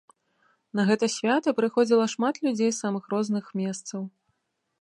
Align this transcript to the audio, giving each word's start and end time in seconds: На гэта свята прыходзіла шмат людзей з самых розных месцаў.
На 0.77 0.85
гэта 0.89 1.09
свята 1.15 1.53
прыходзіла 1.59 2.05
шмат 2.15 2.35
людзей 2.47 2.71
з 2.73 2.77
самых 2.83 3.03
розных 3.15 3.45
месцаў. 3.63 4.01